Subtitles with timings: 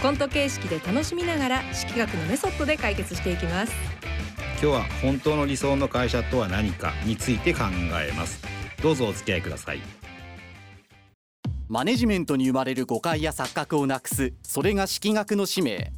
[0.00, 3.72] コント形式で楽しみながら式学のメソッドで解決していきます。
[4.62, 7.64] 今日は本当の理想の会社とは何かについて考
[8.02, 8.42] えます。
[8.82, 9.80] どうぞお付き合いください。
[11.68, 15.92] マネジメントに生まれる誤解や錯覚をなくすそれが式学の使命。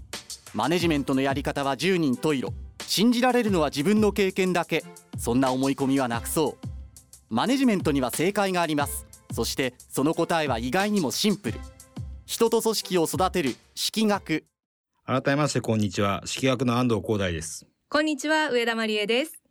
[0.53, 2.53] マネジメントのやり方は10人十色。
[2.81, 4.83] 信じられるのは自分の経験だけ。
[5.17, 6.67] そんな思い込みはなくそう。
[7.31, 9.07] マネジメントには正解があります。
[9.33, 11.61] そしてその答えは意外にもシンプル
[12.25, 14.45] 人と組織を育てる式学。
[15.05, 16.23] 改めましてこんにちは。
[16.25, 17.67] 式学の安藤光大です。
[17.89, 19.43] こんにちは上田真理恵です。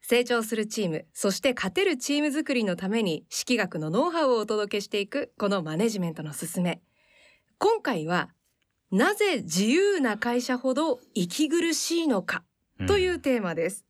[0.00, 6.80] 成長するチームそして勝てるチーム作りのために式学のノウハウをお届けしていくこのマネジメントのすすめ。
[7.58, 8.30] 今回は
[8.92, 12.44] なぜ自由な会社ほど息苦しいのか
[12.86, 13.84] というテーマです。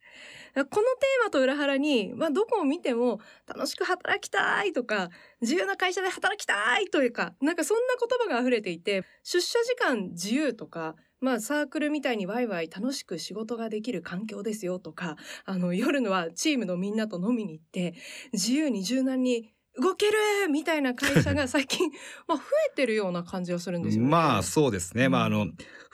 [0.54, 5.10] このテーマと裏腹に、まあ、どこを見ても楽しく働きたいとか
[5.40, 17.94] 自由な会社で働きたいというかなんかそんな言葉が溢れていて出社時間自由とか、まあ、サークルみたいにワイワイ楽しく仕事ができる環境ですよとかあの夜のはチームのみんなと飲みに行って
[18.32, 20.12] 自由に柔軟に動ける
[20.50, 21.90] みたいな会社が 最近
[22.28, 24.08] まあ増えてるような感じがするんですよね。
[24.08, 25.12] まあそうですね、うん。
[25.12, 25.46] まああの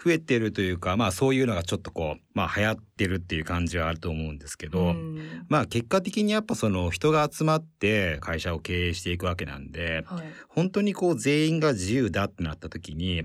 [0.03, 5.47] 増えてるというかまあそういうのがちょっとこうまあ流行ってるっていう感じはあると思うんですけど、うん。
[5.49, 10.25] まあ結果的にやっぱその人が集まって会社を経営していくわけなんではい。
[10.49, 13.25] 本当にこう全員が自由だってなった時に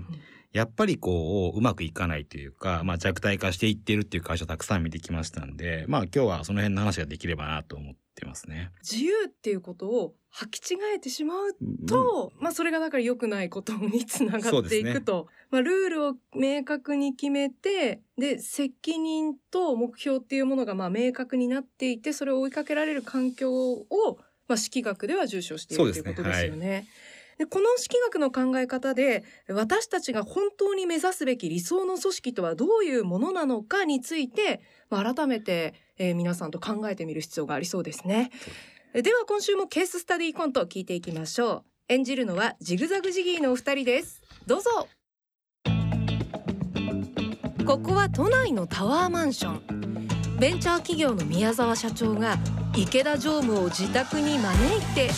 [0.56, 8.70] やっぱりこううまくいかないというか、まあ、弱体化していってるっていう会社たくさん見てきましたんでまあ今日はその辺の話ができればなと思ってますね。
[8.82, 11.54] 自由っていうことを履き違えてしまう
[11.86, 23.86] と、まあそれがだから良くないことにつながっていくと、まあルールを明確に決めてで責任と目標っていうものがまあ明確になっていてそれを追いかけられる環境を
[24.48, 26.86] まあ式学では重視しているということですよね。
[27.38, 38.30] でこの式学の考え方で私たちが本当に目指すべき理想の組織とはどういうものなのかについて、まあ、改めて、えー皆さんと考えてみる必要がありそうですね。
[38.94, 41.64] えでは今週もケーススタディコントを聞いていきましょう。
[41.88, 44.22] 演じるのはジグザグジギーのお二人です。
[44.46, 44.88] どうぞ。
[47.66, 50.38] ここは都内のタワーマンション。
[50.38, 52.36] ベンチャー企業の宮沢社長が
[52.76, 55.10] 池田常務を自宅に招いて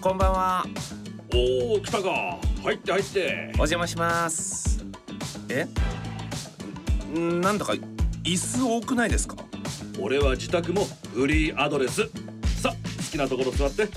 [0.00, 0.64] こんばんは。
[1.34, 4.82] おお来たか入って入ってお邪魔します。
[5.50, 5.66] え？
[7.18, 7.74] んなんだか
[8.24, 9.36] 椅子多くないですか？
[10.00, 12.08] 俺は自宅もフリーアドレス
[12.62, 12.76] さ好
[13.12, 13.90] きなところ座っていや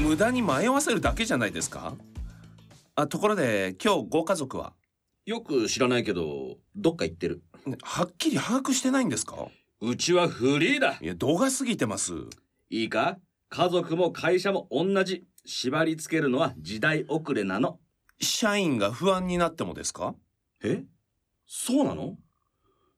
[0.00, 1.94] 無駄に迷わせるだけじゃないですか？
[2.94, 4.72] あところで今日ご家族は？
[5.26, 7.42] よく知らないけどどっか行ってる
[7.82, 9.48] はっきり把握してないんですか？
[9.82, 12.14] うちはフリーだいや度が過ぎてます。
[12.70, 13.18] いいか？
[13.48, 15.24] 家族も会社も同じ。
[15.44, 17.80] 縛り付けるのは時代遅れなの。
[18.20, 20.14] 社員が不安になってもですか？
[20.62, 20.84] え？
[21.46, 22.18] そうなの？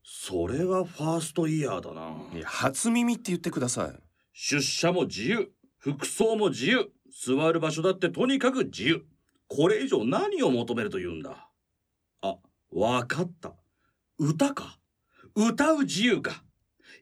[0.02, 2.16] それはファーストイヤーだな。
[2.36, 3.92] いや初耳って言ってください。
[4.32, 5.52] 出社も自由。
[5.78, 6.90] 服装も自由。
[7.12, 9.04] 座る場所だってとにかく自由。
[9.46, 11.48] これ以上何を求めるというんだ？
[12.22, 12.36] あ
[12.72, 13.52] わかった。
[14.18, 14.78] 歌か？
[15.36, 16.42] 歌う自由か？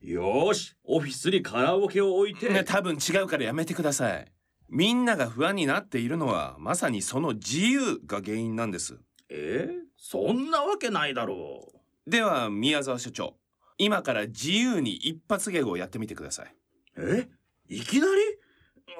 [0.00, 4.32] よーしオフィスにカラオケを置いて、ね多分違うからやめてください。
[4.68, 8.98] みんなが不安になっているのはまさにその自由が原因なんです。
[9.28, 9.68] え？
[9.70, 11.72] ーそんなわけないだろ
[12.06, 12.10] う。
[12.10, 13.34] では宮沢所長、
[13.76, 16.54] 今から自由に一発ギャグをやってみてください。
[16.96, 17.28] え？
[17.68, 18.12] いきなり？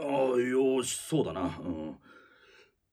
[0.01, 0.05] あ
[0.41, 1.97] よしそうだな、うん、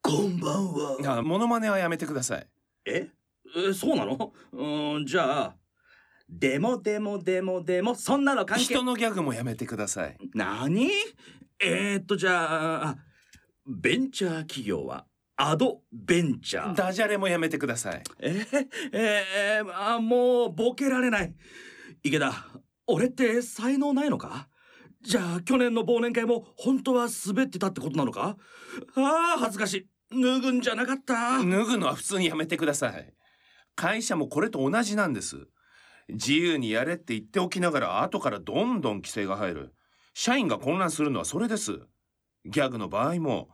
[0.00, 1.18] こんばんは。
[1.18, 2.46] あ、モノマネはやめてください。
[2.84, 3.08] え？
[3.56, 4.32] えそうなの？
[4.52, 5.56] うんじゃあ
[6.28, 10.16] でもでもでもでもそんなの関係人のギャグもやめてください。
[10.34, 10.90] 何？
[11.60, 12.96] えー、っとじゃあ
[13.66, 15.06] ベンチャー企業は
[15.36, 18.02] アドベンチャーダジャレもやめてください。
[18.20, 21.34] えー、えー、あもうボケられない
[22.02, 22.32] 池田
[22.86, 24.48] 俺って才能ないのか？
[25.02, 28.36] じゃあ去年の忘年会も本当は滑ってたってことなのか？
[28.96, 33.14] ああ恥ずかしい脱ぐんじゃなかった脱ぐのは普通にやめてください。
[33.76, 35.46] 会社もこれと同じなんです。
[36.08, 39.74] 自由にやれって言っておきながら後からどんどん規制が入る。
[40.14, 41.80] 社員が混乱するのはそれです。
[42.44, 43.48] ギャグの場合も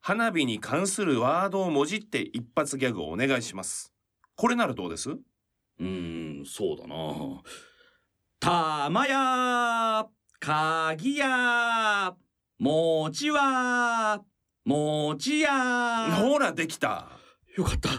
[0.00, 3.92] 花火に関するワードをもじって一発ギャグをお願いします。
[4.36, 5.10] これならどうです？
[5.10, 7.42] うーんそうだな
[8.38, 10.06] 玉や
[10.38, 12.14] 鍵や
[12.58, 14.22] 餅は
[14.64, 17.08] 餅やほらできた
[17.56, 17.90] よかった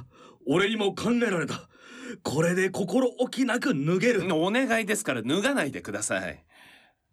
[0.47, 1.69] 俺にも考えられた
[2.17, 4.27] これで心置きなく脱げる。
[4.35, 6.43] お願いですから脱がないでください。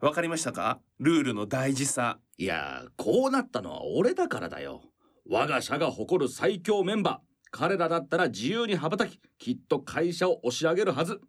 [0.01, 0.81] わかりましたか？
[0.99, 2.19] ルールの大事さ。
[2.37, 4.83] いやこうなったのは俺だからだよ。
[5.29, 7.29] 我が社が誇る最強メンバー。
[7.51, 11.21] 彼らだったら自由に羽ばたききっと会社を押し上げるはず。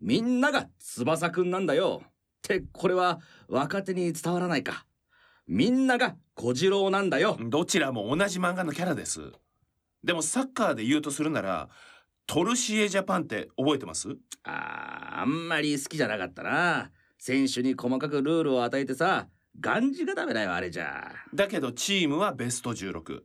[0.00, 2.02] みんなが翼くんなんだよ。
[2.04, 2.10] っ
[2.42, 4.86] てこれは若手に伝わらないか。
[5.46, 7.36] みんなが小次郎なんだよ。
[7.40, 9.32] どちらも同じ漫画のキャラです。
[10.02, 11.68] でもサッカーで言うとするなら
[12.32, 14.08] トルシエジャパンって覚えてます？
[14.44, 16.92] あーあんまり好きじゃなかったな。
[17.18, 19.26] 選手に細かくルールを与えてさ
[19.58, 21.10] がんじがダメだよあれじゃ。
[21.34, 23.22] だけどチームはベスト16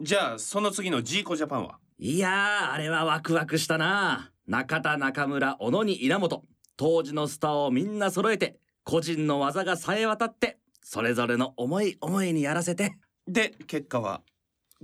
[0.00, 1.78] じゃあその次のジーコジャパンは？
[2.00, 4.32] いやーあれはワクワクしたな。
[4.48, 6.42] 中田中村小野に稲本。
[6.76, 12.96] 当時のスターをみんな揃えて個人の技がさえ渡ってそれぞれの思い思いにやらせて。
[13.28, 14.22] で結果は？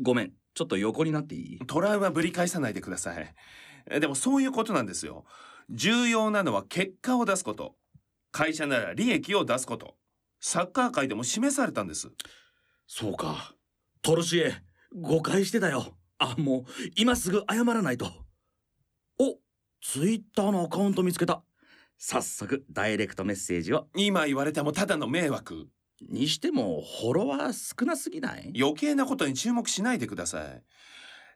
[0.01, 1.59] ごめんちょっと横になっていい？
[1.67, 3.35] トラウマぶり返さないでください。
[3.91, 5.25] えでもそういうことなんですよ。
[5.71, 7.77] 重要なのは結果を出すこと。
[8.31, 9.97] 会社なら利益を出すこと。
[10.41, 12.11] サッカー界でも示されたんです。
[12.87, 13.55] そうか。
[14.03, 14.55] トルシエ
[14.95, 15.97] 誤解してたよ。
[16.19, 16.65] あもう
[16.97, 18.13] 今すぐ謝らないと。
[19.19, 19.39] お
[19.83, 21.43] ツイッターのアカウント見つけた。
[21.99, 23.89] 早速ダイレクトメッセージを。
[23.97, 25.69] 今言われてもただの迷惑
[26.01, 28.53] にしてもフォロワー少なすぎない？
[28.59, 30.63] 余計なことに注目しないでください。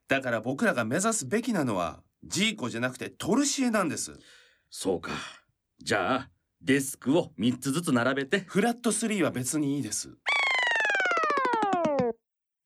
[0.08, 4.19] だから僕らが目指すべきなのはジーコじゃなくてトルシエなんです。
[4.70, 5.12] そうか。
[5.81, 8.40] じゃあデスクを3つずつ並べて。
[8.40, 10.10] フラット3は別にいいです。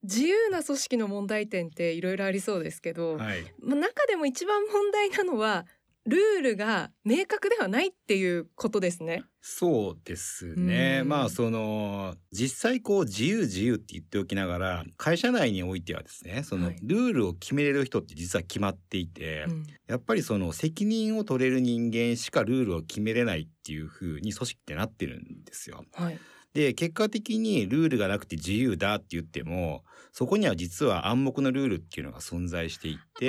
[0.03, 3.44] 自由な組織の問題点っていろいろありそうですけど、はい。
[3.62, 5.67] まあ中でも一番問題なのは
[6.05, 9.25] ルールが明確ではないっていうことですね。
[9.41, 11.01] そうですね。
[11.03, 25.85] うんまあその実際こう自由自由って言っておきながら会社内においてはですねそのはいルールを決めれる人って実は決まっていて、うんやっぱりその責任を取れる人間しかルールを決めれないっていう風に組織ってなってるんですよ。
[25.93, 26.19] はい。
[26.55, 33.29] で結果的にルールがなくて自由だって言ってもそこには実は暗黙のルールっていうのが存在していて。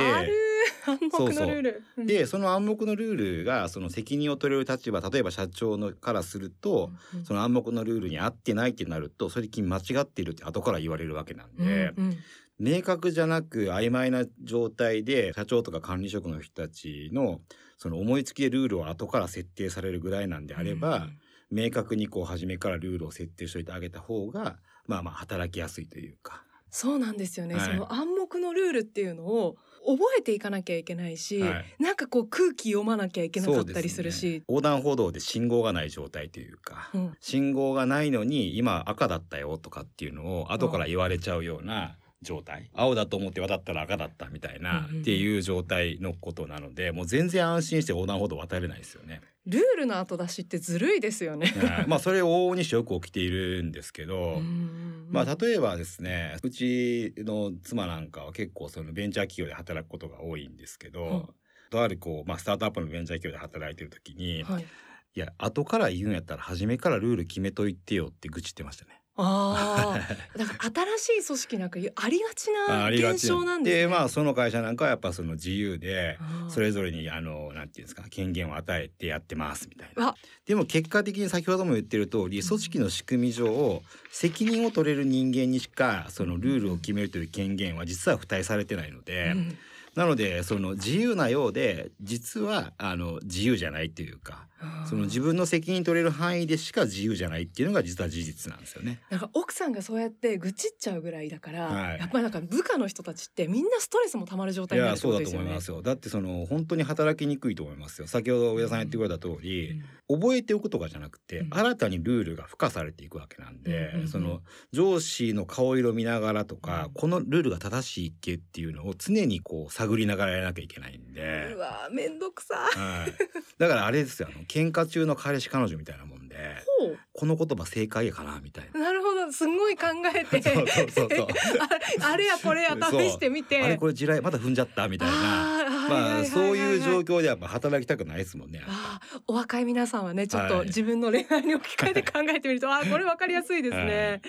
[0.85, 1.83] 暗黙のルール。
[1.97, 2.05] うん。
[2.05, 12.17] でその暗黙のルールがその責任を取れる立場例えば社長のからすると、うんその暗黙のルールに合ってないってなるとそれ君間違ってるって後から言われるわけなんで、うんうん。
[12.59, 17.39] 明確じゃなく曖昧な状態で社長とか管理職の人たちの
[17.77, 21.07] その思いつきでルールを後から設定されるぐらいなんであれば、
[21.51, 24.57] 明確にこう初めからルールを設定しておいてあげた方が
[24.87, 26.43] まあまあ働きやすいというか。
[26.73, 27.65] そうなんですよね、はい。
[27.65, 31.65] その暗黙のルールっていうのを覚えていかなきゃいけないし、はい。
[31.79, 34.39] なんかこう空気読まなきゃいけなかったりするし。
[34.39, 34.43] ね。
[34.49, 37.17] 横断歩道で信号がない状態というか、うん。
[37.19, 49.21] 信号がないのに今赤だったよとかっていうのを後から言われちゃうような状態、青だと思って渡ったら赤だったみたいなうんうんっていう状態のことなのでもう全然安心して横断歩道渡れないですよね。
[49.45, 51.47] ルールの後出しってずるいですよね。
[51.47, 61.29] はいまあそれ往々にしてよく起きているんですけど、うんまあ例えばですねうちの妻なんかは結構そのベンチャー企業で働くことが多いんですけど、うん
[61.73, 69.01] とあるこう、まあ、スタートアップのベンチャー企業で働いてる時に、はい、いや後から言うんやったら初めからルール決めといてよって愚痴ってましたね。
[69.15, 73.87] ああだ から新しい組織なんかありがちな現象なんですね。
[73.87, 76.17] まあその会社なんかはやっぱその自由で
[76.49, 80.09] それぞれにあのなんていうんですか権限を与えてやってますみたいな。
[80.09, 80.15] あ。
[80.45, 89.57] でも結果的に先ほども言ってる通り組織の仕組み上責任を取れる人間にしかそのルールを決めるという権限は実は付帯されてないので、うん
[89.95, 94.47] なのでその自由なようで実はあの自由じゃないというか
[94.87, 99.01] その自分の責任取れる範囲でしか自由じゃないっていうのが実は事実なんですよね。
[99.09, 105.45] なんか奥さんがそうやって愚痴っちゃうぐらいだから、はいやっぱりなんか部下の人たちってみんなストレスもたまる状い態になるってやそうだことですよね。
[105.45, 105.81] と思いますよ。
[105.81, 108.07] だってその本当に働きにくいと思いますよ。
[108.07, 109.81] 先ほど上田さん言ってくれた通り、
[110.13, 111.49] 覚えておくとかじゃなくて、うん。
[111.51, 114.07] 新たにルールが付加されていくわけなんで、うんうんうん。
[114.07, 114.41] その
[114.71, 116.93] 上司の顔色見ながらとか、うん。
[116.93, 121.53] このルールが正しいっけっていうのを常にこう探りながらやらなきゃいけないんで。
[121.55, 121.57] う。
[121.57, 123.13] わーめんどくさはい、
[123.57, 128.79] だからあれですよあの喧嘩中の彼氏彼女みたいなもんでこの言葉正解かなみたいな。
[128.79, 130.43] なるほどすごい考えて。
[132.01, 133.61] ああれやこれや試してみて。
[133.61, 135.13] あれこれ地雷まだ踏んじゃったみたいな。
[135.15, 138.61] まはいはいあそういう状況でやっぱ働きたくないですもんね。
[138.67, 140.51] あーお若い皆さんはねちょっはい。
[140.51, 144.21] と自分の恋愛に置き換えて考えてみると、あーこれわかりやすいですね、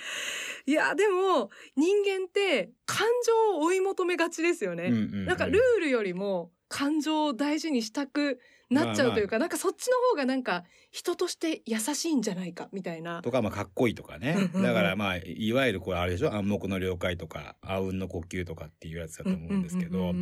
[0.66, 5.26] い、やでも人間って感情を追い求めがちですよね、うんうんうん。
[5.26, 13.22] なんかルールよりも感情を大事にしたくなっちゃうというか、なんかそっちの方がなんか人として優しいんじゃないかみたいな。
[13.22, 14.50] とかまあかっこいいとかね。
[14.54, 16.34] だからまあいわゆるこれあれでしょ？
[16.34, 20.12] 暗黙の了解とかあうんの呼吸とかっていうやつだと思うんですけど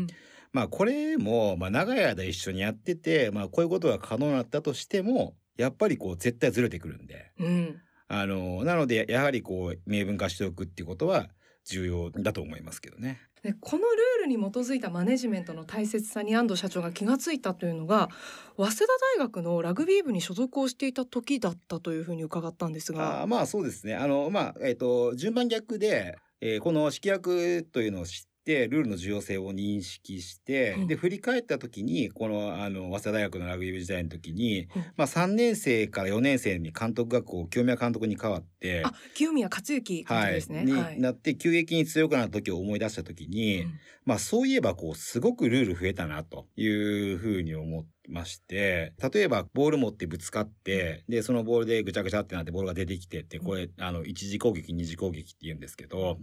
[0.53, 7.33] まあこれもまあ長い間一緒にやっててまあこういうことが可能だったとしてもやっぱりこう絶対ずれてくるんで。
[7.39, 7.81] うん。
[8.09, 11.31] あのなのでやはりこう明文化しておくっていうことは
[11.65, 13.21] 重要だと思いますけどね。
[13.43, 18.09] でこのルールに基づいたマネジメントの大切さに安藤社長が気がついたというのが
[18.57, 23.27] 早稲田大学のラグビー部に所属をしていた時だったというふうに伺ったんですが。
[23.27, 23.95] まあそうですね。
[23.97, 30.87] あのまあえっ、と順番逆で、えーこの式役というのを知ルールの重要性を認識して、うん。
[30.87, 34.69] で振り返った時にこのあの早稲田大学のラグビー部時代の時に、うん。
[34.97, 38.83] まあ、3年生から4年生に監督がこう清宮監督に変わって。
[38.85, 40.65] あ清宮克行監督ですね。
[40.65, 41.01] にはい。
[41.01, 43.73] なって急激に強くなった時を思い出した時に、うん。
[44.05, 56.19] まあそういえばこうすごくルール増えたなというふうに思いまして例えばボール持ってぶつかってでそのボールでぐちゃぐちゃってなってボールが出てきてってこれあの一次攻撃二次攻撃って言うんですけど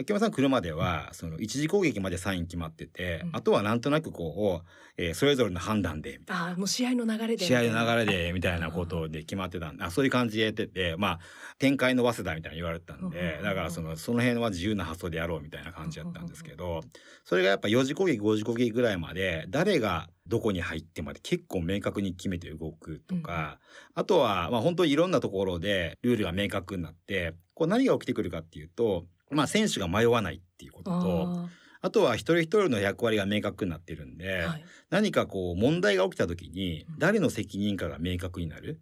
[0.00, 3.36] 秋山さん来るまではその一次攻撃までサイン決まってて、うん。
[3.36, 7.44] あとはなんとなくこう、えーそれぞれの判断でみたいなあーもう試合の流れで。
[7.44, 11.18] 試合の流れでみたいなことで決まってたんであそういう感じでやっててまあ
[11.58, 16.80] 展開の早稲田みたいに言われてたんうんうんうんでだからそのその辺は自由な発想でやろうみたいな感じだったんですけど
[17.24, 23.58] それがやっぱ4次攻撃5次攻撃ぐらいまで誰がどこに入ってまで結構明確に決めて動くとか、
[23.96, 31.48] あとはまあ本当にいろんなところでルールが明確になってこう何が起きてくるかっていうとまあ選手が迷わないっていうこととあ
[31.82, 34.64] あとは一人一人の役割が明確になってるんで、ーはい。
[34.90, 36.98] 何かこう問題が起きた時にうん。
[36.98, 38.80] 誰の責任かが明確になる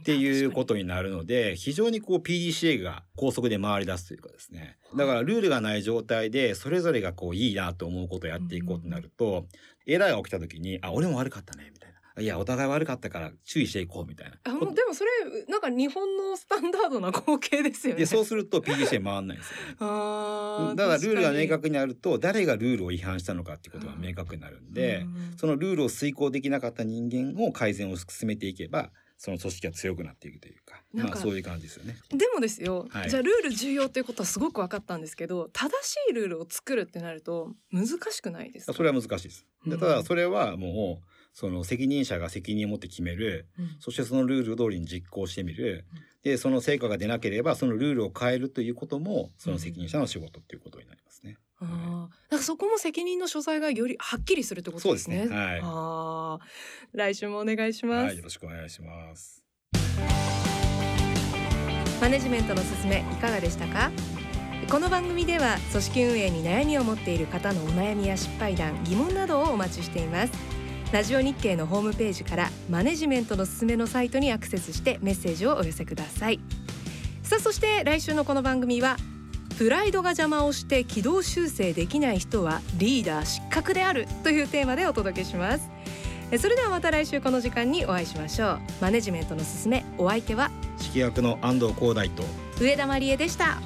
[0.00, 4.76] っていうことになるので非常にこう PDCA が高速で回り出すというかですね。
[4.94, 9.46] だからルールがない状態でそれぞれがこういいなと思うことをやっていこうとなると
[9.86, 14.36] エラーが起きた時にあ俺も悪かったねみたいないやお互い悪かったから注意していこうみたいな。
[14.44, 15.10] あもうでもそれ
[15.48, 18.00] なんか日本のスタンダードな光景ですよね。
[18.00, 19.76] でそうすると PDCA 回んないんですよね。
[19.80, 25.36] あーだからルールが明確確になると誰がルールを違反したのかっていうことが明確になるんで、うん。
[25.36, 31.96] そのルールを遂行できなかった人間を改善を進めていけばその組織が強くなっていくというかまあそういう感じですよね。
[32.10, 33.10] でもですよ、はい。
[33.10, 38.72] じゃあルール重要ということはすごく分かったんですけど正しいルールを作るってなると難しくないですか？
[38.72, 39.46] それは難しいです。
[39.66, 43.48] うんでただそれはもうその責任者が責任を持って決める。
[43.58, 43.76] うん。
[43.80, 45.84] そしてそのルール通りに実行してみる。
[46.22, 51.36] でその成果が出なければそのルールを変えるということもその責任者の仕事っていうことになりますね。
[51.60, 52.30] あー。
[52.30, 55.16] なんかそこも責任の所在がよりはっきりするってことですね。
[55.18, 55.36] そうですね。
[55.36, 55.60] はい。
[55.62, 56.96] あー。
[56.96, 58.06] 来週もお願いします。
[58.06, 59.44] はい、よろしくお願いします。
[62.00, 63.90] マネジメントのすすめいかがでしたか？
[64.70, 70.32] この番組では組織運営に悩みを持っている方のお悩みや失敗談疑問などをお待ちしています
[70.94, 76.38] ラジオ日経のホームページからマネジメントのすすめのサイトにアクセスしてメッセージをお寄せください。
[77.24, 78.96] さあそして来週のこの番組は
[79.58, 85.68] プライドが邪魔をして軌道修正できない人はリーダー失格であるというテーマでお届けします。
[86.30, 88.60] えそれではまた来週この時間にお会いしましょう。
[88.80, 92.22] マネジメントのすすめお相手は指揮役の安藤光大と
[92.60, 93.58] 上田真理恵でした。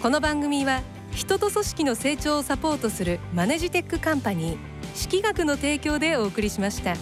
[0.00, 0.82] この番組は
[1.18, 4.58] 人と組織の成長をサポートするマネジテックカンパニー
[4.94, 6.94] 識学の提供でお送りしました。